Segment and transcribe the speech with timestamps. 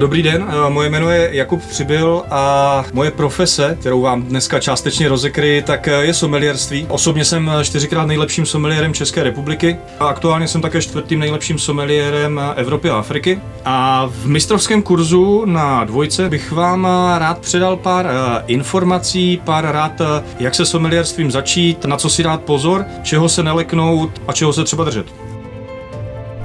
[0.00, 5.08] Dobrý den, eh, moje jméno je Jakub Přibyl a moje profese, kterou vám dneska částečně
[5.08, 6.86] rozekryji, tak eh, je sommelierství.
[6.88, 12.40] Osobně jsem eh, čtyřikrát nejlepším sommelierem České republiky a aktuálně jsem také čtvrtým nejlepším sommelierem
[12.56, 13.40] Evropy a Afriky.
[13.64, 16.88] A v mistrovském kurzu na dvojce bych vám
[17.18, 18.06] rád předal pár
[18.46, 20.02] informací, pár rád,
[20.38, 24.64] jak se sommelierstvím začít, na co si dát pozor, čeho se neleknout a čeho se
[24.64, 25.29] třeba držet.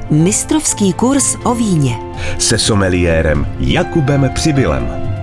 [0.10, 1.98] Mistrovský kurz o víně.
[2.38, 5.15] Se someliérem Jakubem Přibylem.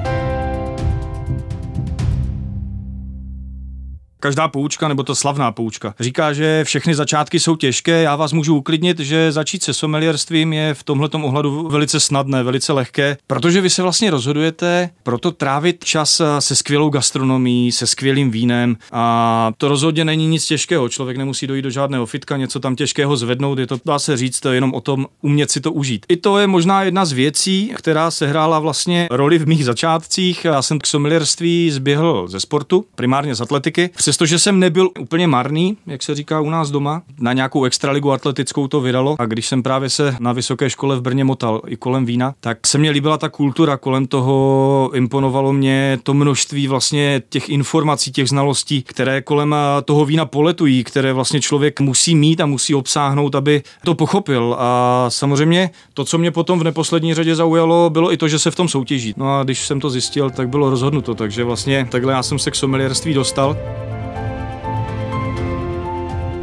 [4.22, 8.02] Každá poučka, nebo to slavná poučka, říká, že všechny začátky jsou těžké.
[8.02, 12.72] Já vás můžu uklidnit, že začít se somelierstvím je v tomhle ohledu velice snadné, velice
[12.72, 18.76] lehké, protože vy se vlastně rozhodujete proto trávit čas se skvělou gastronomií, se skvělým vínem
[18.92, 20.88] a to rozhodně není nic těžkého.
[20.88, 24.40] Člověk nemusí dojít do žádného fitka, něco tam těžkého zvednout, je to, dá se říct,
[24.40, 26.07] to je jenom o tom umět si to užít.
[26.09, 30.45] I to je možná jedna z věcí, která se hrála vlastně roli v mých začátcích.
[30.45, 33.90] Já jsem k somelierství zběhl ze sportu, primárně z atletiky.
[34.13, 38.69] Přestože jsem nebyl úplně marný, jak se říká u nás doma, na nějakou extraligu atletickou
[38.69, 42.07] to vydalo a když jsem právě se na vysoké škole v Brně motal i kolem
[42.07, 47.49] vína, tak se mě líbila ta kultura kolem toho, imponovalo mě to množství vlastně těch
[47.49, 52.74] informací, těch znalostí, které kolem toho vína poletují, které vlastně člověk musí mít a musí
[52.74, 54.57] obsáhnout, aby to pochopil.
[54.59, 58.51] A samozřejmě to, co mě potom v neposlední řadě zaujalo, bylo i to, že se
[58.51, 59.15] v tom soutěží.
[59.16, 62.51] No a když jsem to zjistil, tak bylo rozhodnuto, takže vlastně takhle já jsem se
[62.51, 63.57] k somelierství dostal.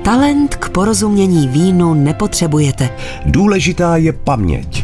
[0.09, 2.97] Talent k porozumění vínu nepotřebujete.
[3.25, 4.83] Důležitá je paměť.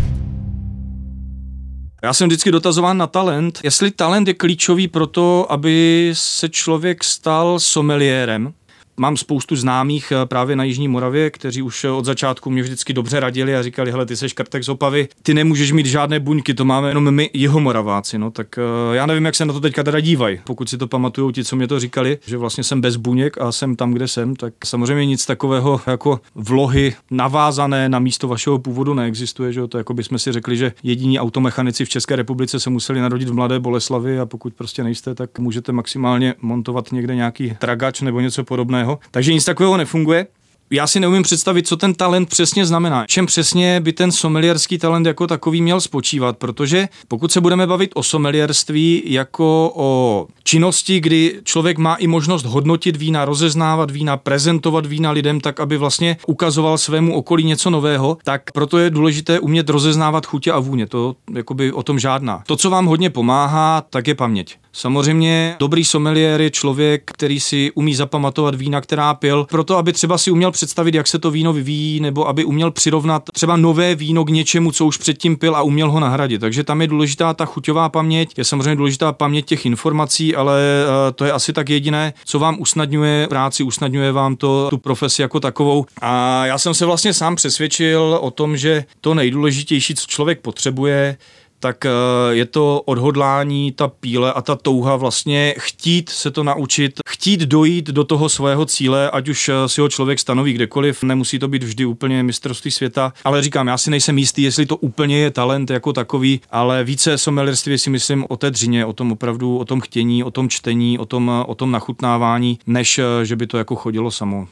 [2.03, 7.03] Já jsem vždycky dotazován na talent, jestli talent je klíčový pro to, aby se člověk
[7.03, 8.53] stal someliérem.
[8.97, 12.93] Mám spoustu známých eh, právě na Jižní Moravě, kteří už eh, od začátku mě vždycky
[12.93, 16.53] dobře radili a říkali, hele, ty seš krtek z Opavy, ty nemůžeš mít žádné buňky,
[16.53, 18.17] to máme jenom my, jeho Moraváci.
[18.17, 20.39] No, tak eh, já nevím, jak se na to teďka teda dívají.
[20.43, 23.51] Pokud si to pamatují ti, co mě to říkali, že vlastně jsem bez buněk a
[23.51, 28.93] jsem tam, kde jsem, tak samozřejmě nic takového jako vlohy navázané na místo vašeho původu
[28.93, 29.53] neexistuje.
[29.53, 29.67] Že?
[29.67, 33.33] To jako bychom si řekli, že jediní automechanici v České republice se museli narodit v
[33.33, 38.43] Mladé Boleslavi a pokud prostě nejste, tak můžete maximálně montovat někde nějaký tragač nebo něco
[38.43, 38.99] podobného jiného.
[39.11, 40.27] Takže nic takového nefunguje
[40.71, 43.05] já si neumím představit, co ten talent přesně znamená.
[43.07, 47.91] Čem přesně by ten somelierský talent jako takový měl spočívat, protože pokud se budeme bavit
[47.93, 54.85] o somelierství jako o činnosti, kdy člověk má i možnost hodnotit vína, rozeznávat vína, prezentovat
[54.85, 59.69] vína lidem tak, aby vlastně ukazoval svému okolí něco nového, tak proto je důležité umět
[59.69, 60.87] rozeznávat chutě a vůně.
[60.87, 62.43] To jakoby o tom žádná.
[62.47, 64.57] To, co vám hodně pomáhá, tak je paměť.
[64.77, 70.17] Samozřejmě dobrý sommelier je člověk, který si umí zapamatovat vína, která pil, proto aby třeba
[70.17, 74.25] si uměl představit, jak se to víno vyvíjí, nebo aby uměl přirovnat třeba nové víno
[74.25, 76.41] k něčemu, co už předtím pil a uměl ho nahradit.
[76.41, 81.11] Takže tam je důležitá ta chuťová paměť, je samozřejmě důležitá paměť těch informací, ale eh,
[81.11, 85.39] to je asi tak jediné, co vám usnadňuje práci, usnadňuje vám to tu profesi jako
[85.39, 85.85] takovou.
[86.01, 91.17] A já jsem se vlastně sám přesvědčil o tom, že to nejdůležitější, co člověk potřebuje,
[91.59, 91.89] tak eh,
[92.29, 97.85] je to odhodlání, ta píle a ta touha vlastně chtít se to naučit, chtít dojít
[97.85, 101.63] do toho svého cíle, ať už eh, si ho člověk stanoví kdekoliv, nemusí to být
[101.63, 105.69] vždy úplně mistrovství světa, ale říkám, já si nejsem jistý, jestli to úplně je talent
[105.69, 109.81] jako takový, ale více somelierství si myslím o té dřině, o tom opravdu, o tom
[109.81, 113.75] chtění, o tom čtení, o tom, o tom nachutnávání, než eh, že by to jako
[113.75, 114.47] chodilo samo.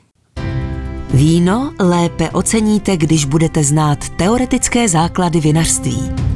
[1.14, 6.33] Víno lépe oceníte, když budete znát teoretické základy vinařství.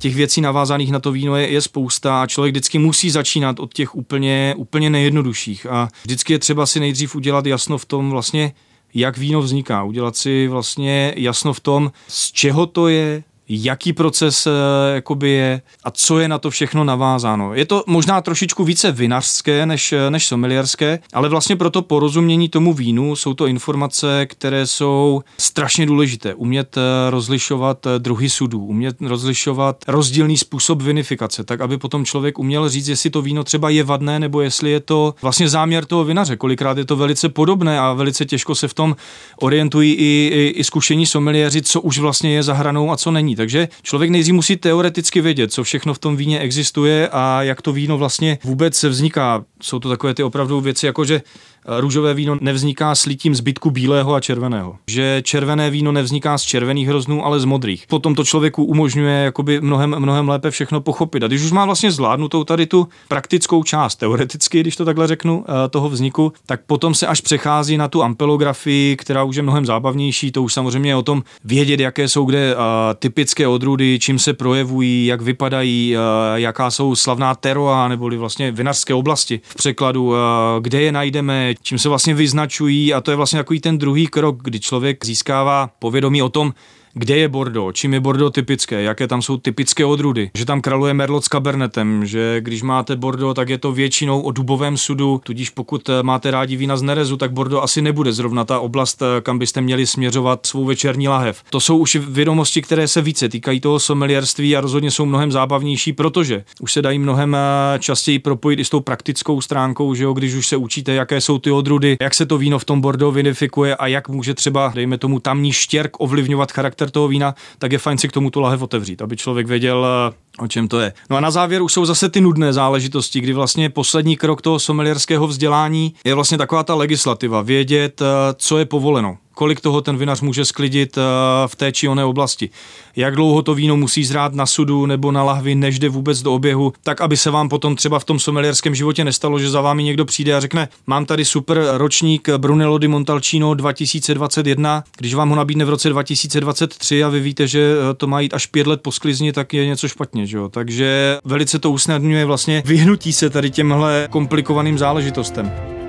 [0.00, 3.74] Těch věcí navázaných na to víno je, je spousta a člověk vždycky musí začínat od
[3.74, 5.66] těch úplně, úplně nejjednodušších.
[5.66, 8.52] A vždycky je třeba si nejdřív udělat jasno v tom vlastně,
[8.94, 13.22] jak víno vzniká, udělat si vlastně jasno v tom, z čeho to je,
[13.52, 14.52] jaký proces uh,
[14.94, 17.54] jakoby je a co je na to všechno navázáno.
[17.54, 22.48] Je to možná trošičku více vinařské než, eh, než somelierské, ale vlastně pro to porozumění
[22.48, 26.34] tomu vínu jsou to informace, které jsou strašně důležité.
[26.34, 32.38] Umět uh, rozlišovat uh, druhy sudů, umět rozlišovat rozdílný způsob vinifikace, tak aby potom člověk
[32.38, 36.04] uměl říct, jestli to víno třeba je vadné, nebo jestli je to vlastně záměr toho
[36.04, 36.36] vinaře.
[36.36, 38.96] Kolikrát je to velice podobné a velice těžko se v tom
[39.40, 43.39] orientují i, i, i zkušení someliéři, co už vlastně je za hranou a co není.
[43.40, 47.72] Takže člověk nejdřív musí teoreticky vědět, co všechno v tom víně existuje a jak to
[47.72, 49.44] víno vlastně vůbec vzniká.
[49.62, 51.22] Jsou to takové ty opravdu věci, jako že
[51.66, 54.76] růžové víno nevzniká s litím zbytku bílého a červeného.
[54.86, 57.84] Že červené víno nevzniká z červených hroznů, ale z modrých.
[57.88, 61.22] Potom to člověku umožňuje jakoby mnohem, mnohem lépe všechno pochopit.
[61.22, 65.44] A když už má vlastně zvládnutou tady tu praktickou část, teoreticky, když to takhle řeknu,
[65.48, 69.66] eh, toho vzniku, tak potom se až přechází na tu ampelografii, která už je mnohem
[69.66, 70.32] zábavnější.
[70.32, 72.54] To už samozřejmě je o tom vědět, jaké jsou kde
[72.98, 75.96] typické odrůdy, čím se projevují, jak vypadají,
[76.34, 80.14] jaká jsou slavná teroa neboli vlastně vinařské oblasti v překladu,
[80.60, 84.42] kde je najdeme, čím se vlastně vyznačují a to je vlastně takový ten druhý krok,
[84.42, 86.54] kdy člověk získává povědomí o tom,
[86.94, 90.94] kde je Bordeaux, čím je Bordeaux typické, jaké tam jsou typické odrůdy, že tam kraluje
[90.94, 95.50] Merlot s Cabernetem, že když máte Bordeaux, tak je to většinou o dubovém sudu, tudíž
[95.50, 99.20] pokud eh, máte rádi vína z Nerezu, tak Bordeaux asi nebude zrovna ta oblast, eh,
[99.20, 101.42] kam byste měli směřovat svou večerní lahev.
[101.50, 105.92] To jsou už vědomosti, které se více týkají toho sommelierství a rozhodně jsou mnohem zábavnější,
[105.92, 110.12] protože už se dají mnohem eh, častěji propojit i s tou praktickou stránkou, že jo,
[110.12, 113.16] když už se učíte, jaké jsou ty odrůdy, jak se to víno v tom Bordeaux
[113.16, 117.72] vinifikuje a jak může třeba, dejme tomu, tamní štěrk ovlivňovat charakter charakter toho vína, tak
[117.72, 120.80] je fajn si k tomu tu lahev otevřít, aby člověk věděl, eh, o čem to
[120.80, 120.92] je.
[121.10, 124.58] No a na závěr už jsou zase ty nudné záležitosti, kdy vlastně poslední krok toho
[124.58, 128.04] sommelierského vzdělání je vlastně taková ta legislativa, vědět, eh,
[128.36, 131.02] co je povoleno kolik toho ten vinař může sklidit eh,
[131.46, 132.50] v té či oné oblasti.
[132.96, 136.34] Jak dlouho to víno musí zrát na sudu nebo na lahvi, než jde vůbec do
[136.34, 139.82] oběhu, tak aby se vám potom třeba v tom somelierském životě nestalo, že za vámi
[139.84, 145.36] někdo přijde a řekne, mám tady super ročník Brunello di Montalcino 2021, když vám ho
[145.36, 148.80] nabídne v roce 2023 a vy víte, že eh, to má jít až pět let
[148.82, 150.26] po sklizni, tak je něco špatně.
[150.26, 150.48] Že jo?
[150.48, 155.79] Takže velice to usnadňuje vlastně vyhnutí se tady těmhle komplikovaným záležitostem.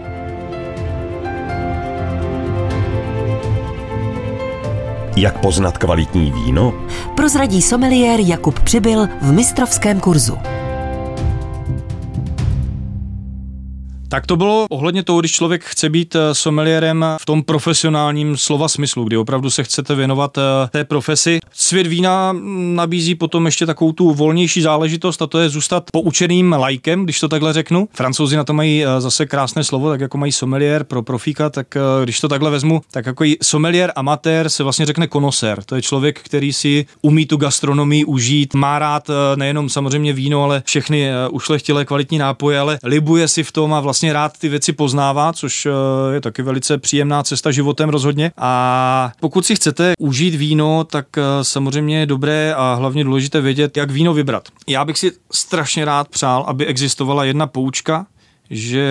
[5.16, 6.74] Jak poznat kvalitní víno?
[7.16, 10.38] Prozradí someliér Jakub Přibyl v mistrovském kurzu.
[14.12, 18.68] Tak to bylo ohledně toho, když člověk chce být eh, someliérem v tom profesionálním slova
[18.68, 21.40] smyslu, kdy opravdu se chcete věnovat eh, té profesi.
[21.72, 22.36] Svět vína
[22.76, 27.28] nabízí potom ještě takovou tu volnější záležitost a to je zůstat poučeným lajkem, když to
[27.28, 27.90] takhle řeknu.
[27.94, 31.78] Francouzi na to mají eh, zase krásné slovo, tak jako mají someliér pro profíka, tak
[32.04, 35.64] když to takhle vezmu, tak jako someliér amatér se vlastně řekne konosér.
[35.64, 40.64] To je člověk, který si umí tu gastronomii užít, má rád nejenom samozřejmě víno, ale
[40.66, 45.34] všechny ušlechtilé kvalitní nápoje, ale libuje si v tom a vlastně rád ty věci poznává,
[45.34, 48.32] což eh, je taky velice příjemná cesta životem rozhodně.
[48.38, 53.78] A pokud si chcete užít víno, tak eh, samozřejmě je dobré a hlavně důležité vědět,
[53.78, 54.48] jak víno vybrat.
[54.68, 58.06] Já bych si strašně rád přál, aby existovala jedna poučka,
[58.50, 58.86] že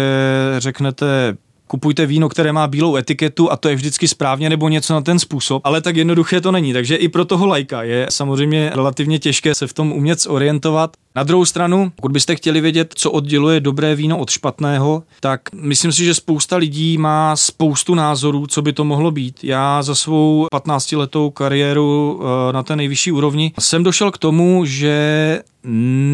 [0.58, 1.36] řeknete,
[1.66, 5.18] kupujte víno, které má bílou etiketu a to je vždycky správně nebo něco na ten
[5.18, 6.72] způsob, ale tak jednoduché to není.
[6.72, 10.96] Takže i pro toho lajka je samozřejmě relativně těžké se v tom umět orientovat.
[11.14, 15.92] Na druhou stranu, pokud byste chtěli vědět, co odděluje dobré víno od špatného, tak myslím
[15.92, 19.44] si, že spousta lidí má spoustu názorů, co by to mohlo být.
[19.44, 25.40] Já za svou 15-letou kariéru eh, na té nejvyšší úrovni jsem došel k tomu, že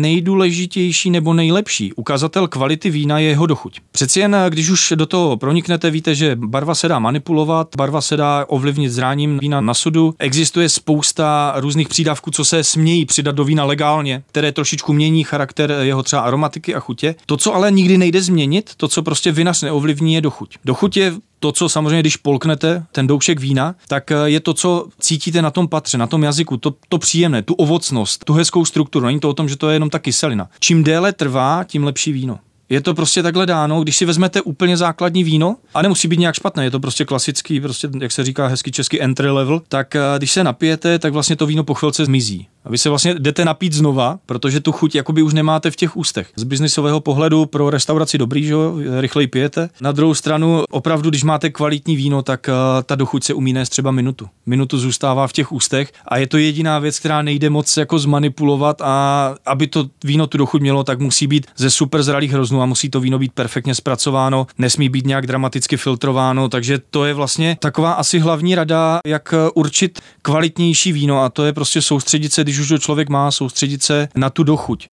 [0.00, 3.80] nejdůležitější nebo nejlepší ukazatel kvality vína je jeho dochuť.
[3.92, 8.16] Přeci jen, když už do toho proniknete, víte, že barva se dá manipulovat, barva se
[8.16, 10.14] dá ovlivnit zráním vína na sudu.
[10.18, 15.76] Existuje spousta různých přídavků, co se smějí přidat do vína legálně, které trošičku mění charakter
[15.80, 17.14] jeho třeba aromatiky a chutě.
[17.26, 20.58] To, co ale nikdy nejde změnit, to, co prostě vinař neovlivní, je dochuť.
[20.64, 24.86] Dochuť je to, co samozřejmě, když polknete ten doušek vína, tak eh, je to, co
[25.00, 29.06] cítíte na tom patře, na tom jazyku, to, to příjemné, tu ovocnost, tu hezkou strukturu.
[29.06, 30.48] Není to o tom, že to je jenom ta kyselina.
[30.60, 32.38] Čím déle trvá, tím lepší víno.
[32.68, 36.34] Je to prostě takhle dáno, když si vezmete úplně základní víno, a nemusí být nějak
[36.34, 40.00] špatné, je to prostě klasický, prostě, jak se říká hezky český entry level, tak eh,
[40.18, 42.48] když se napijete, tak vlastně to víno po chvilce zmizí.
[42.66, 45.96] A vy se vlastně jdete napít znova, protože tu chuť jakoby už nemáte v těch
[45.96, 46.28] ústech.
[46.36, 49.68] Z biznisového pohledu pro restauraci dobrý, že jo, rychleji pijete.
[49.80, 53.68] Na druhou stranu, opravdu, když máte kvalitní víno, tak uh, ta dochuť se umí nést
[53.68, 54.28] třeba minutu.
[54.46, 58.80] Minutu zůstává v těch ústech a je to jediná věc, která nejde moc jako zmanipulovat
[58.80, 62.66] a aby to víno tu dochuť mělo, tak musí být ze super zralých hroznů a
[62.66, 67.56] musí to víno být perfektně zpracováno, nesmí být nějak dramaticky filtrováno, takže to je vlastně
[67.60, 72.55] taková asi hlavní rada, jak určit kvalitnější víno a to je prostě soustředit se, když
[72.56, 74.86] když už to člověk má, soustředit se na tu dochuť.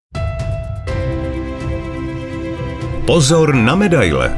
[3.06, 4.38] Pozor na medaile.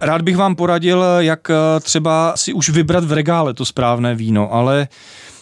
[0.00, 4.54] Rád bych vám poradil, jak eh, třeba si už vybrat v regále to správné víno,
[4.54, 4.88] ale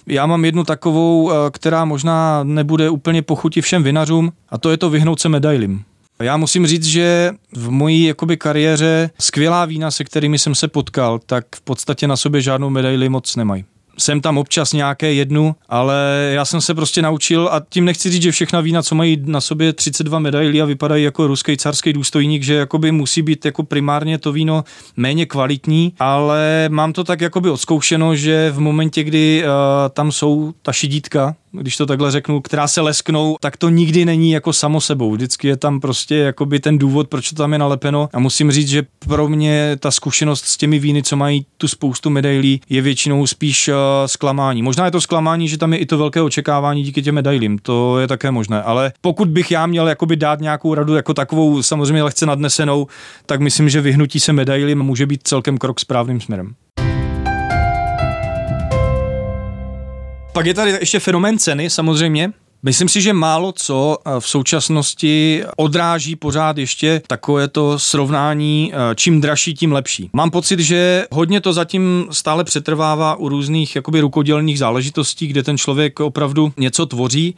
[0.06, 4.76] já mám jednu takovou, eh, která možná nebude úplně pochuti všem vinařům a to je
[4.76, 5.84] to vyhnout se medailím.
[6.22, 11.18] Já musím říct, že v mojí jakoby kariéře skvělá vína, se kterými jsem se potkal,
[11.26, 13.64] tak v podstatě na sobě žádnou medaili moc nemají
[14.00, 18.22] jsem tam občas nějaké jednu, ale já jsem se prostě naučil a tím nechci říct,
[18.22, 22.42] že všechna vína, co mají na sobě 32 medailí a vypadají jako ruský carský důstojník,
[22.42, 24.64] že jakoby musí být jako primárně to víno
[24.96, 29.50] méně kvalitní, ale mám to tak jakoby odzkoušeno, že v momentě, kdy uh,
[29.92, 34.30] tam jsou ta šidítka, když to takhle řeknu, která se lesknou, tak to nikdy není
[34.30, 35.12] jako samo sebou.
[35.12, 38.08] Vždycky je tam prostě jakoby ten důvod, proč to tam je nalepeno.
[38.12, 42.10] A musím říct, že pro mě ta zkušenost s těmi víny, co mají tu spoustu
[42.10, 43.74] medailí, je většinou spíš uh,
[44.06, 44.62] zklamání.
[44.62, 47.58] Možná je to zklamání, že tam je i to velké očekávání díky těm medailím.
[47.58, 48.62] To je také možné.
[48.62, 52.86] Ale pokud bych já měl jakoby dát nějakou radu jako takovou samozřejmě lehce nadnesenou,
[53.26, 56.54] tak myslím, že vyhnutí se medailím může být celkem krok správným směrem.
[60.32, 62.32] Pak je tady ještě fenomén ceny samozřejmě.
[62.62, 68.94] Myslím si, že málo co eh, v současnosti odráží pořád ještě takové to srovnání, eh,
[68.94, 70.10] čím dražší, tím lepší.
[70.12, 75.58] Mám pocit, že hodně to zatím stále přetrvává u různých jakoby rukodělných záležitostí, kde ten
[75.58, 77.34] člověk opravdu něco tvoří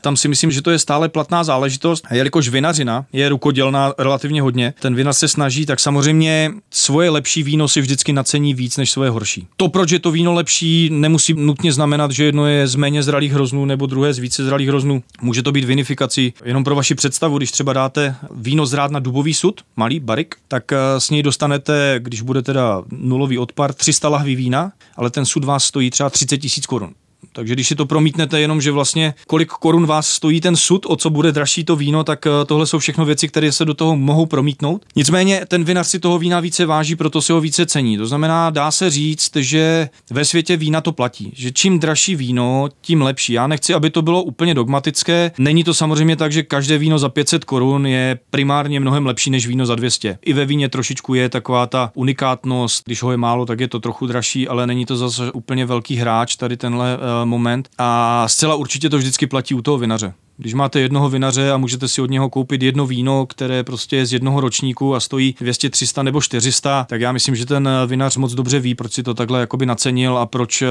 [0.00, 2.04] tam si myslím, že to je stále platná záležitost.
[2.10, 7.68] Jelikož vinařina je rukodělná relativně hodně, ten vinař se snaží, tak samozřejmě svoje lepší víno
[7.68, 9.46] si vždycky nacení víc než svoje horší.
[9.56, 13.32] To, proč je to víno lepší, nemusí nutně znamenat, že jedno je z méně zralých
[13.32, 15.02] hroznů nebo druhé z více zralých hroznů.
[15.22, 16.34] Může to být vinifikací.
[16.44, 20.72] Jenom pro vaši představu, když třeba dáte víno zrát na dubový sud, malý barik, tak
[20.72, 25.44] eh, s něj dostanete, když bude teda nulový odpar, 300 lahví vína, ale ten sud
[25.44, 26.94] vás stojí třeba 30 tisíc korun.
[27.32, 30.96] Takže když si to promítnete jenom, že vlastně kolik korun vás stojí ten sud, o
[30.96, 33.96] co bude dražší to víno, tak eh, tohle jsou všechno věci, které se do toho
[33.96, 34.84] mohou promítnout.
[34.96, 37.96] Nicméně ten vinař si toho vína více váží, proto si ho více cení.
[37.96, 42.68] To znamená, dá se říct, že ve světě vína to platí, že čím dražší víno,
[42.80, 43.32] tím lepší.
[43.32, 45.32] Já nechci, aby to bylo úplně dogmatické.
[45.38, 49.46] Není to samozřejmě tak, že každé víno za 500 korun je primárně mnohem lepší než
[49.46, 50.18] víno za 200.
[50.22, 53.80] I ve víně trošičku je taková ta unikátnost, když ho je málo, tak je to
[53.80, 58.54] trochu dražší, ale není to zase úplně velký hráč tady tenhle uh, moment a zcela
[58.54, 60.14] určitě to vždycky platí u toho vinaře.
[60.40, 64.06] Když máte jednoho vinaře a můžete si od něho koupit jedno víno, které prostě je
[64.06, 68.16] z jednoho ročníku a stojí 200, 300 nebo 400, tak já myslím, že ten vinař
[68.16, 70.68] moc dobře ví, proč si to takhle jakoby nacenil a proč uh,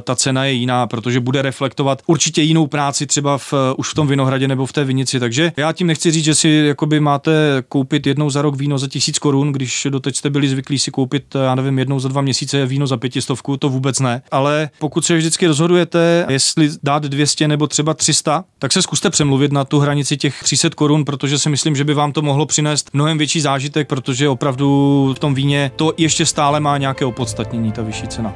[0.00, 3.94] ta cena je jiná, protože bude reflektovat určitě jinou práci třeba v, uh, už v
[3.94, 5.20] tom vinohradě nebo v té vinici.
[5.20, 7.32] Takže já tím nechci říct, že si jakoby máte
[7.68, 11.24] koupit jednou za rok víno za tisíc korun, když doteď jste byli zvyklí si koupit,
[11.44, 14.22] já nevím, jednou za dva měsíce víno za pětistovku, to vůbec ne.
[14.30, 19.52] Ale pokud se vždycky rozhodujete, jestli dát 200 nebo třeba 300, tak se zkuste přemluvit
[19.52, 22.90] na tu hranici těch 300 korun, protože si myslím, že by vám to mohlo přinést
[22.92, 27.82] mnohem větší zážitek, protože opravdu v tom víně to ještě stále má nějaké opodstatnění, ta
[27.82, 28.34] vyšší cena.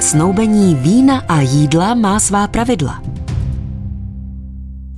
[0.00, 3.02] Snoubení vína a jídla má svá pravidla.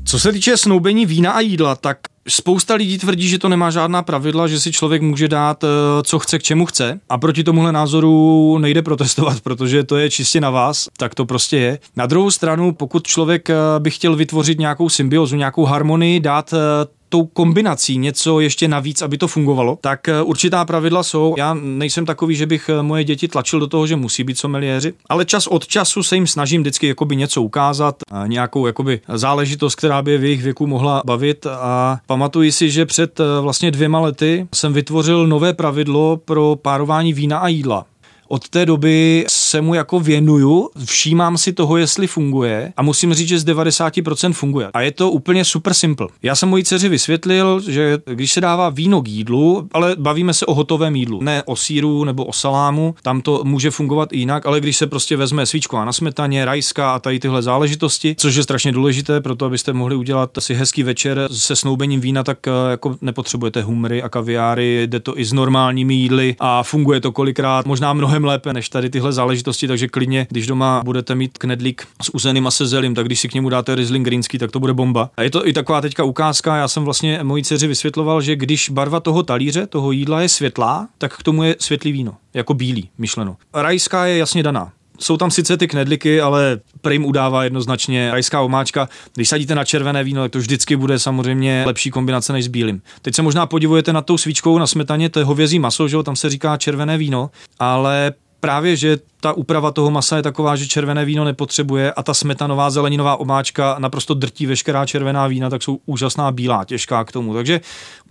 [0.05, 4.03] Co se týče snoubení vína a jídla, tak Spousta lidí tvrdí, že to nemá žádná
[4.03, 5.69] pravidla, že si člověk může dát, eh,
[6.03, 7.01] co chce, k čemu chce.
[7.09, 11.57] A proti tomuhle názoru nejde protestovat, protože to je čistě na vás, tak to prostě
[11.57, 11.79] je.
[11.97, 16.87] Na druhou stranu, pokud člověk eh, by chtěl vytvořit nějakou symbiozu, nějakou harmonii, dát eh,
[17.15, 21.35] tou kombinací něco ještě navíc, aby to fungovalo, tak eh, určitá pravidla jsou.
[21.39, 24.93] Já nejsem takový, že bych eh, moje děti tlačil do toho, že musí být someliéři,
[25.09, 30.03] ale čas od času se jim snažím vždycky jakoby něco ukázat, nějakou jakoby záležitost, která
[30.03, 34.47] by v jejich věku mohla bavit a pamatuji si, že před eh, vlastně dvěma lety
[34.55, 37.87] jsem vytvořil nové pravidlo pro párování vína a jídla.
[38.29, 39.25] Od té doby
[39.55, 44.33] se mu jako věnuju, všímám si toho, jestli funguje a musím říct, že z 90%
[44.33, 44.69] funguje.
[44.75, 46.09] A je to úplně super simple.
[46.23, 50.47] Já jsem mojí dceři vysvětlil, že když se dává víno k jídlu, ale bavíme se
[50.47, 54.47] o hotovém jídlu, ne o síru nebo o salámu, tam to může fungovat i jinak,
[54.47, 58.43] ale když se prostě vezme svíčková na smetaně, rajská a tady tyhle záležitosti, což je
[58.43, 62.97] strašně důležité, proto abyste mohli udělat si hezký večer se snoubením vína, tak eh, jako
[63.01, 67.93] nepotřebujete humry a kaviáry, jde to i s normálními jídly a funguje to kolikrát možná
[67.93, 72.15] mnohem lépe než tady tyhle záležitosti záležitosti, takže klidně, když doma budete mít knedlík s
[72.15, 74.73] uzeným a se zelím, tak když si k němu dáte Riesling Greenský, tak to bude
[74.73, 75.11] bomba.
[75.17, 78.71] A je to i taková teďka ukázka, já jsem vlastně mojí dceři vysvětloval, že když
[78.71, 82.89] barva toho talíře, toho jídla je světlá, tak k tomu je světlý víno, jako bílý,
[82.99, 83.37] myšleno.
[83.55, 84.73] Rajská je jasně daná.
[84.99, 88.89] Jsou tam sice ty knedliky, ale prim udává jednoznačně rajská omáčka.
[89.15, 92.83] Když sadíte na červené víno, tak to vždycky bude samozřejmě lepší kombinace než s bílým.
[93.03, 95.97] Teď se možná podivujete na tou svíčkou na smetaně, to je hovězí maso, že?
[96.03, 98.13] tam se říká červené víno, ale
[98.45, 102.71] právě, že ta úprava toho masa je taková, že červené víno nepotřebuje a ta smetanová
[102.71, 107.35] zeleninová omáčka naprosto drtí veškerá červená vína, tak jsou úžasná bílá, těžká k tomu.
[107.35, 107.61] Takže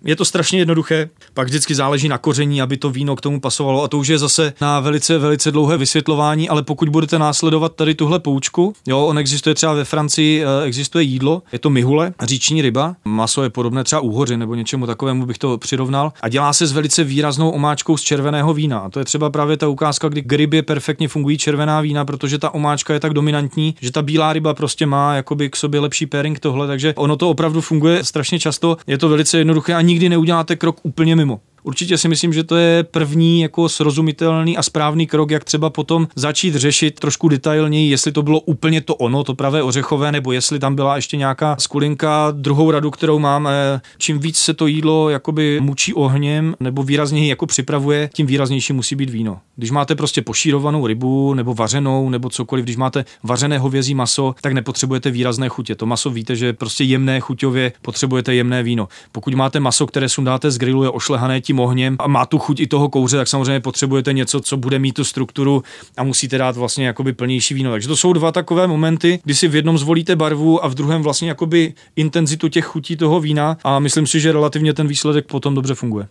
[0.03, 3.83] je to strašně jednoduché, pak vždycky záleží na koření, aby to víno k tomu pasovalo
[3.83, 7.95] a to už je zase na velice, velice dlouhé vysvětlování, ale pokud budete následovat tady
[7.95, 12.61] tuhle poučku, jo, on existuje třeba ve Francii, eh, existuje jídlo, je to mihule, říční
[12.61, 16.67] ryba, maso je podobné třeba úhoři nebo něčemu takovému bych to přirovnal a dělá se
[16.67, 18.79] s velice výraznou omáčkou z červeného vína.
[18.79, 22.37] A to je třeba právě ta ukázka, kdy k rybě perfektně fungují červená vína, protože
[22.37, 26.05] ta omáčka je tak dominantní, že ta bílá ryba prostě má jakoby k sobě lepší
[26.05, 30.09] pairing tohle, takže ono to opravdu funguje strašně často, je to velice jednoduché a nikdy
[30.09, 31.39] neuděláte krok úplně mimo.
[31.63, 36.07] Určitě si myslím, že to je první jako srozumitelný a správný krok, jak třeba potom
[36.15, 40.59] začít řešit trošku detailněji, jestli to bylo úplně to ono, to pravé ořechové, nebo jestli
[40.59, 42.31] tam byla ještě nějaká skulinka.
[42.31, 43.49] Druhou radu, kterou mám,
[43.97, 48.95] čím víc se to jídlo jakoby mučí ohněm nebo výrazněji jako připravuje, tím výraznější musí
[48.95, 49.39] být víno.
[49.55, 54.53] Když máte prostě pošírovanou rybu nebo vařenou nebo cokoliv, když máte vařené hovězí maso, tak
[54.53, 55.75] nepotřebujete výrazné chutě.
[55.75, 58.87] To maso víte, že prostě jemné chuťově potřebujete jemné víno.
[59.11, 62.59] Pokud máte maso, které sundáte z grilu, je ošlehané tím ohněm a má tu chuť
[62.59, 65.63] i toho kouře, tak samozřejmě potřebujete něco, co bude mít tu strukturu
[65.97, 67.71] a musíte dát vlastně jakoby plnější víno.
[67.71, 71.01] Takže to jsou dva takové momenty, kdy si v jednom zvolíte barvu a v druhém
[71.01, 75.55] vlastně jakoby intenzitu těch chutí toho vína a myslím si, že relativně ten výsledek potom
[75.55, 76.07] dobře funguje.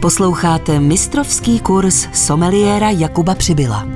[0.00, 3.88] Posloucháte mistrovský kurz someliéra Jakuba Přibyla.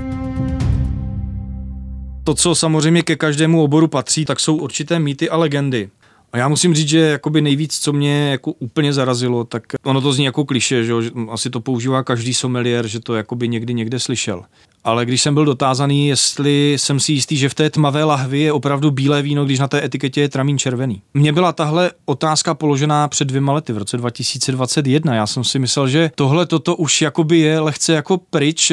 [2.25, 5.89] To, co samozřejmě ke každému oboru patří, tak jsou určité mýty a legendy.
[6.33, 10.13] A já musím říct, že jakoby nejvíc, co mě jako úplně zarazilo, tak ono to
[10.13, 10.93] zní jako kliše, že,
[11.31, 14.43] asi to používá každý sommelier, že to jakoby někdy někde slyšel.
[14.85, 18.53] Ale když jsem byl dotázaný, jestli jsem si jistý, že v té tmavé lahvi je
[18.53, 21.03] opravdu bílé víno, když na té etiketě je tramín červený.
[21.15, 25.15] Mně byla tahle otázka položená před dvěma lety, v roce 2021.
[25.15, 28.73] Já jsem si myslel, že tohle toto už jakoby je lehce jako pryč,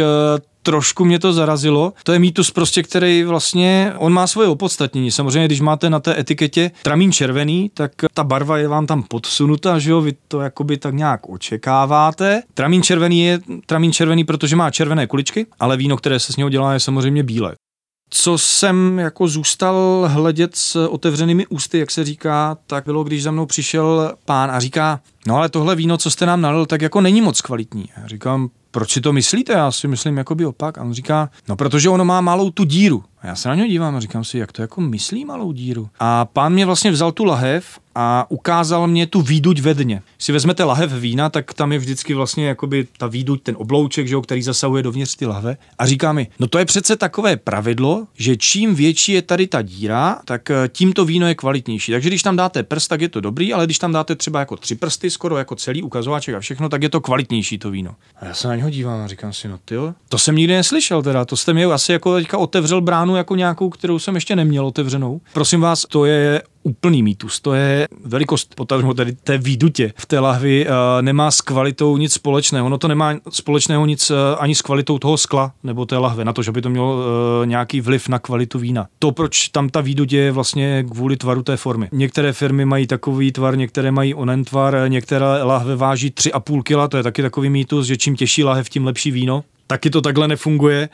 [0.65, 1.93] trošku mě to zarazilo.
[2.03, 5.11] To je mýtus prostě, který vlastně, on má svoje opodstatnění.
[5.11, 9.79] Samozřejmě, když máte na té etiketě tramín červený, tak ta barva je vám tam podsunuta,
[9.79, 12.41] že jo, vy to jakoby tak nějak očekáváte.
[12.53, 16.49] Tramín červený je tramín červený, protože má červené kuličky, ale víno, které se z něho
[16.49, 17.55] dělá, je samozřejmě bílé.
[18.09, 23.31] Co jsem jako zůstal hledět s otevřenými ústy, jak se říká, tak bylo, když za
[23.31, 27.01] mnou přišel pán a říká, no ale tohle víno, co jste nám nalil, tak jako
[27.01, 27.85] není moc kvalitní.
[27.97, 29.53] Já říkám, proč si to myslíte?
[29.53, 30.77] Já si myslím jakoby opak.
[30.77, 33.03] A on říká, no protože ono má malou tu díru.
[33.25, 35.89] A já se na něj dívám a říkám si, jak to jako myslí malou díru.
[35.99, 40.01] A pán mě vlastně vzal tu lahev a ukázal mě tu výduť ve dně.
[40.19, 44.13] Si vezmete lahev vína, tak tam je vždycky vlastně jakoby ta výduť, ten oblouček, že
[44.13, 45.57] jo, který zasahuje dovnitř ty lahve.
[45.77, 49.61] A říká mi, no to je přece takové pravidlo, že čím větší je tady ta
[49.61, 51.91] díra, tak eh, tím to víno je kvalitnější.
[51.91, 54.57] Takže když tam dáte prst, tak je to dobrý, ale když tam dáte třeba jako
[54.57, 57.95] tři prsty, skoro jako celý ukazováček a všechno, tak je to kvalitnější to víno.
[58.19, 59.75] A já se na něho dívám a říkám si, no ty
[60.09, 63.69] to jsem nikdy neslyšel teda, to jste mi asi jako teďka otevřel bránu jako nějakou,
[63.69, 65.21] kterou jsem ještě neměl otevřenou.
[65.33, 67.39] Prosím vás, to je úplný mýtus.
[67.39, 72.13] To je velikost potažmo tedy té výdutě v té lahvi uh, nemá s kvalitou nic
[72.13, 72.65] společného.
[72.65, 76.33] Ono to nemá společného nic uh, ani s kvalitou toho skla nebo té lahve, na
[76.33, 77.01] to, že by to mělo uh,
[77.45, 78.87] nějaký vliv na kvalitu vína.
[78.99, 81.89] To, proč tam ta výduť je vlastně kvůli tvaru té formy.
[81.91, 86.97] Některé firmy mají takový tvar, některé mají onen tvar, některé lahve váží 3,5 kg, to
[86.97, 90.89] je taky takový mýtus, že čím těžší lahev, tím lepší víno taky to takhle nefunguje.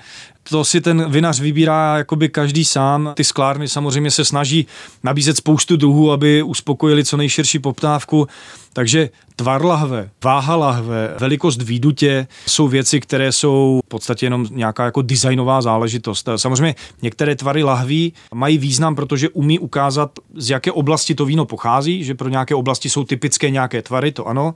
[0.49, 3.11] To si ten vinař vybírá jakoby každý sám.
[3.15, 4.67] Ty sklárny samozřejmě se snaží
[5.03, 8.27] nabízet spoustu druhů, aby uspokojili co nejširší poptávku.
[8.73, 14.85] Takže tvar lahve, váha lahve, velikost výdutě jsou věci, které jsou v podstatě jenom nějaká
[14.85, 16.29] jako designová záležitost.
[16.35, 22.03] Samozřejmě některé tvary lahví mají význam, protože umí ukázat, z jaké oblasti to víno pochází,
[22.03, 24.53] že pro nějaké oblasti jsou typické nějaké tvary, to ano,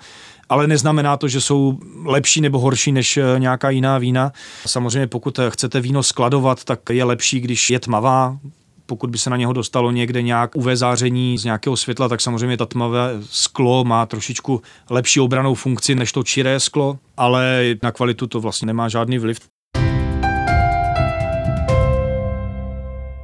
[0.49, 4.31] ale neznamená to, že jsou lepší nebo horší než eh, nějaká jiná vína.
[4.65, 8.37] Samozřejmě pokud chcete víno skladovat, tak je lepší, když je tmavá,
[8.85, 12.57] pokud by se na něho dostalo někde nějak UV záření z nějakého světla, tak samozřejmě
[12.57, 18.27] ta tmavé sklo má trošičku lepší obranou funkci než to čiré sklo, ale na kvalitu
[18.27, 19.39] to vlastně nemá žádný vliv.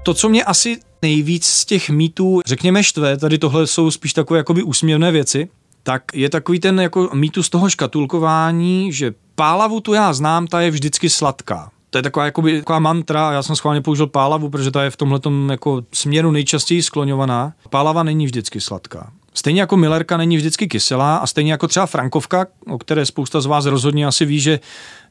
[0.04, 4.38] To, co mě asi nejvíc z těch mýtů, řekněme, štve, tady tohle jsou spíš takové
[4.38, 5.50] jakoby úsměvné věci,
[5.84, 10.72] tak je takový ten jako mýtus toho škatulkování, že pálavu tu já znám, ta je
[10.72, 11.72] vždycky sladká.
[11.92, 14.98] To je taková, jakoby, taková mantra, já jsem schválně použil pálavu, protože ta je v
[14.98, 17.54] tomhle jako směru nejčastěji skloňovaná.
[17.70, 19.12] Pálava není vždycky sladká.
[19.34, 23.46] Stejně jako Millerka není vždycky kyselá a stejně jako třeba Frankovka, o které spousta z
[23.46, 24.60] vás rozhodně asi ví, že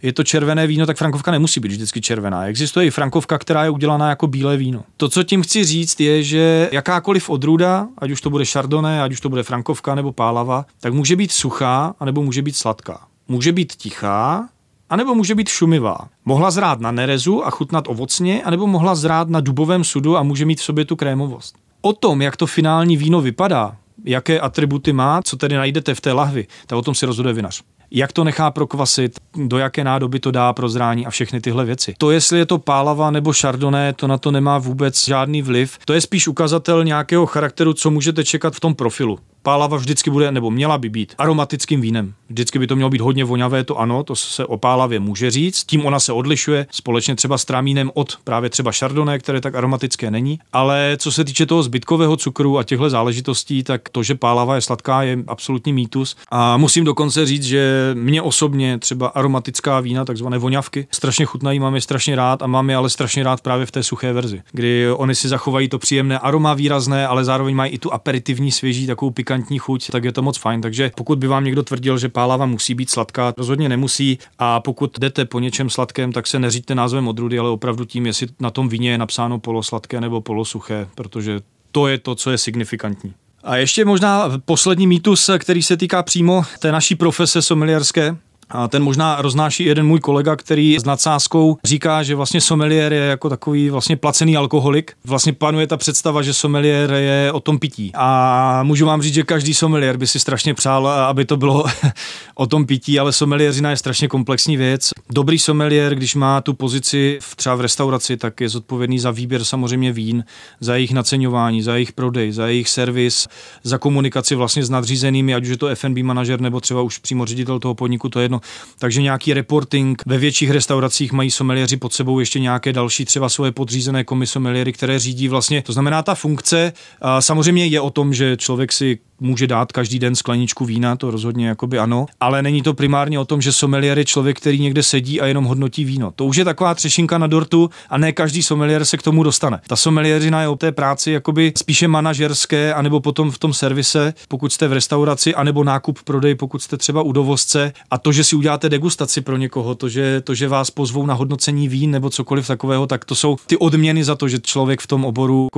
[0.03, 2.47] je to červené víno, tak Frankovka nemusí být vždycky červená.
[2.47, 4.85] Existuje i Frankovka, která je udělaná jako bílé víno.
[4.97, 9.13] To, co tím chci říct, je, že jakákoliv odrůda, ať už to bude Chardonnay, ať
[9.13, 13.01] už to bude Frankovka nebo Pálava, tak může být suchá, anebo může být sladká.
[13.29, 14.49] Může být tichá,
[14.91, 15.99] anebo může být šumivá.
[16.25, 20.45] Mohla zrát na nerezu a chutnat ovocně, anebo mohla zrát na dubovém sudu a může
[20.45, 21.55] mít v sobě tu krémovost.
[21.81, 26.13] O tom, jak to finální víno vypadá, jaké atributy má, co tedy najdete v té
[26.13, 30.31] lahvi, tak o tom si rozhoduje vinař jak to nechá prokvasit, do jaké nádoby to
[30.31, 31.95] dá pro zrání a všechny tyhle věci.
[31.99, 35.79] To, jestli je to pálava nebo šardoné, to na to nemá vůbec žádný vliv.
[35.85, 40.33] To je spíš ukazatel nějakého charakteru, co můžete čekat v tom profilu pálava vždycky bude,
[40.33, 42.15] nebo měla by být aromatickým vínem.
[42.29, 45.65] Vždycky by to mělo být hodně voňavé, to ano, to se o pálavě může říct.
[45.65, 50.11] Tím ona se odlišuje společně třeba s trámínem od právě třeba šardoné, které tak aromatické
[50.11, 50.39] není.
[50.53, 54.61] Ale co se týče toho zbytkového cukru a těchto záležitostí, tak to, že pálava je
[54.61, 56.17] sladká, je absolutní mýtus.
[56.31, 61.75] A musím dokonce říct, že mě osobně třeba aromatická vína, takzvané voňavky, strašně chutnají, mám
[61.75, 64.91] je strašně rád a mám je ale strašně rád právě v té suché verzi, kdy
[64.93, 69.11] oni si zachovají to příjemné aroma výrazné, ale zároveň mají i tu aperitivní svěží, takovou
[69.31, 70.61] pikantní chuť, tak je to moc fajn.
[70.61, 74.19] Takže pokud by vám někdo tvrdil, že pálava musí být sladká, rozhodně nemusí.
[74.39, 78.27] A pokud jdete po něčem sladkém, tak se neříďte názvem odrůdy, ale opravdu tím, jestli
[78.41, 81.41] na tom víně je napsáno polosladké nebo polosuché, protože
[81.73, 83.15] to je to, co je signifikantní.
[83.45, 88.17] A ještě možná poslední mýtus, který se týká přímo té naší profese sommelierské,
[88.51, 93.01] a ten možná roznáší jeden můj kolega, který s nadsázkou říká, že vlastně sommelier je
[93.01, 94.93] jako takový vlastně placený alkoholik.
[95.05, 97.93] Vlastně panuje ta představa, že sommelier je o tom pití.
[97.95, 101.65] A můžu vám říct, že každý sommelier by si strašně přál, aby to bylo
[102.35, 104.91] o tom pití, ale sommelieřina je strašně komplexní věc.
[105.11, 109.45] Dobrý sommelier, když má tu pozici v, třeba v restauraci, tak je zodpovědný za výběr
[109.45, 110.25] samozřejmě vín,
[110.61, 113.29] za jejich naceňování, za jejich prodej, za jejich servis,
[113.63, 117.27] za komunikaci vlastně s nadřízenými, ať už je to F&B manažer nebo třeba už přímo
[117.27, 118.40] ředitel toho podniku, to je jedno
[118.79, 120.03] takže nějaký reporting.
[120.07, 124.99] Ve větších restauracích mají someliéři pod sebou ještě nějaké další třeba svoje podřízené komisomeliéry, které
[124.99, 125.63] řídí vlastně.
[125.63, 126.73] To znamená, ta funkce
[127.21, 131.49] samozřejmě je o tom, že člověk si může dát každý den skleničku vína, to rozhodně
[131.49, 135.21] jakoby ano, ale není to primárně o tom, že sommelier je člověk, který někde sedí
[135.21, 136.13] a jenom hodnotí víno.
[136.17, 139.61] To už je taková třešinka na dortu a ne každý sommelier se k tomu dostane.
[139.67, 144.53] Ta sommelierina je o té práci jakoby spíše manažerské, anebo potom v tom servise, pokud
[144.53, 148.37] jste v restauraci, anebo nákup prodej, pokud jste třeba u dovozce a to, že si
[148.37, 152.47] uděláte degustaci pro někoho, to, že, to, že vás pozvou na hodnocení vín nebo cokoliv
[152.47, 155.49] takového, tak to jsou ty odměny za to, že člověk v tom oboru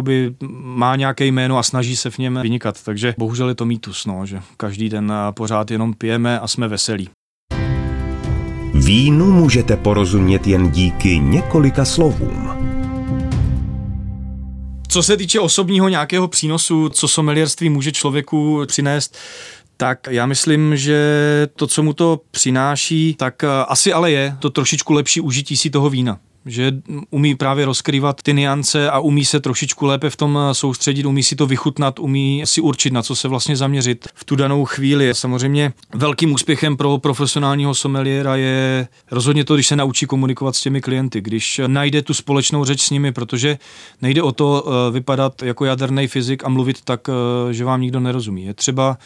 [0.63, 2.83] má nějaké jméno a snaží se v něm vynikat.
[2.85, 7.09] Takže bohužel je to mýtus, no, že každý den pořád jenom pijeme a jsme veselí.
[8.75, 12.53] Vínu můžete porozumět jen díky několika slovům.
[14.89, 19.17] Co se týče osobního nějakého přínosu, co sommelierství může člověku přinést,
[19.77, 20.99] tak já myslím, že
[21.57, 25.91] to, co mu to přináší, tak asi ale je to trošičku lepší užití si toho
[25.91, 26.73] vína že
[27.11, 31.37] umí právě rozkrývat ty niance a umí se trošičku lépe v tom soustředit, umí si
[31.37, 35.15] to vychutnat, umí si určit, na co se vlastně zaměřit v tu danou chvíli.
[35.15, 40.81] Samozřejmě velkým úspěchem pro profesionálního someliéra je rozhodně to, když se naučí komunikovat s těmi
[40.81, 43.59] klienty, když najde tu společnou řeč s nimi, protože
[44.03, 48.01] nejde o to eh, vypadat jako jaderný fyzik a mluvit tak, eh, že vám nikdo
[48.01, 48.45] nerozumí.
[48.45, 48.99] Je třeba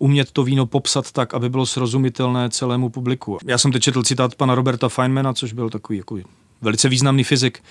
[0.00, 3.38] umět to víno popsat tak, aby bylo srozumitelné celému publiku.
[3.46, 6.18] Já jsem teď četl citát pana Roberta Feynmana, což byl takový jako
[6.62, 7.62] velice významný fyzik.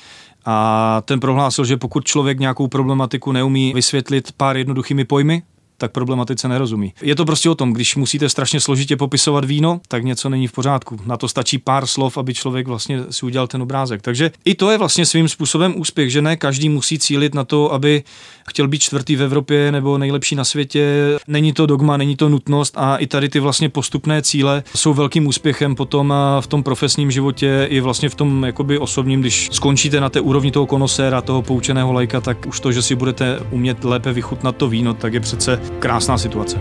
[0.45, 5.43] A ten prohlásil, že pokud člověk nějakou problematiku neumí vysvětlit pár jednoduchými pojmy,
[5.79, 6.93] tak problematice nerozumí.
[7.01, 10.51] Je to prostě o tom, když musíte strašně složitě popisovat víno, tak něco není v
[10.51, 10.97] pořádku.
[11.05, 14.01] Na to stačí pár slov, aby člověk vlastně si udělal ten obrázek.
[14.01, 17.73] Takže i to je vlastně svým způsobem úspěch, že ne každý musí cílit na to,
[17.73, 18.03] aby
[18.49, 21.17] chtěl být čtvrtý v Evropě nebo nejlepší na světě.
[21.27, 25.27] Není to dogma, není to nutnost a i tady ty vlastně postupné cíle jsou velkým
[25.27, 30.09] úspěchem potom v tom profesním životě i vlastně v tom jakoby osobním, když skončíte na
[30.09, 34.13] té úrovni toho konoséra, toho poučeného lajka, tak už to, že si budete umět lépe
[34.13, 36.57] vychutnat to víno, tak je přece krásná situace.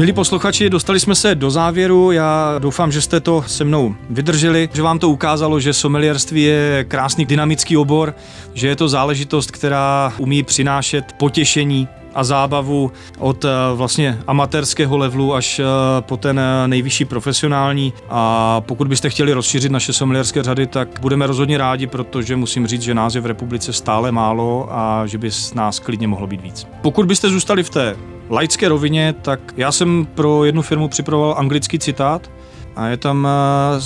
[0.00, 2.12] Milí posluchači, dostali jsme se do závěru.
[2.12, 6.84] Já doufám, že jste to se mnou vydrželi, že vám to ukázalo, že sommelierství je
[6.88, 8.14] krásný dynamický obor,
[8.54, 15.34] že je to záležitost, která umí přinášet potěšení a zábavu od eh, vlastně amatérského levelu
[15.34, 15.64] až eh,
[16.00, 17.92] po ten eh, nejvyšší profesionální.
[18.08, 22.82] A pokud byste chtěli rozšířit naše sommelierské řady, tak budeme rozhodně rádi, protože musím říct,
[22.82, 26.66] že nás je v republice stále málo a že by nás klidně mohlo být víc.
[26.82, 27.96] Pokud byste zůstali v té
[28.30, 32.30] laické rovině, tak já jsem pro jednu firmu připravoval anglický citát,
[32.76, 33.28] a je tam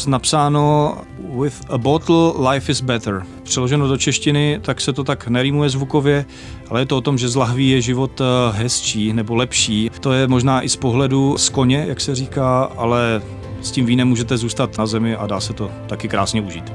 [0.06, 0.96] napsáno
[1.40, 3.22] With a bottle life is better.
[3.42, 6.24] Přeloženo do češtiny, tak se to tak nerýmuje zvukově,
[6.70, 8.20] ale je to o tom, že z lahví je život
[8.50, 9.90] hezčí nebo lepší.
[10.00, 13.22] To je možná i z pohledu z koně, jak se říká, ale
[13.62, 16.72] s tím vínem můžete zůstat na zemi a dá se to taky krásně užít.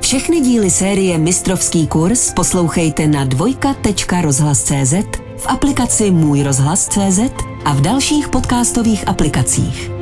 [0.00, 4.94] Všechny díly série Mistrovský kurz poslouchejte na dvojka.rozhlas.cz
[5.36, 7.20] v aplikaci Můj rozhlas.cz
[7.64, 9.99] a v dalších podcastových aplikacích.